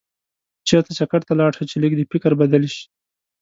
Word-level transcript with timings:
چېرته 0.67 0.91
چکر 0.99 1.19
ته 1.27 1.33
لاړ 1.39 1.51
شه 1.57 1.63
چې 1.69 1.75
لږ 1.83 1.91
دې 1.97 2.05
فکر 2.11 2.31
بدل 2.41 2.63
شي. 2.73 2.85